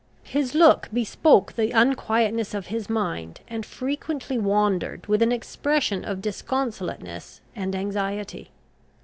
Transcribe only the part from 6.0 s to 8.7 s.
of disconsolateness and anxiety.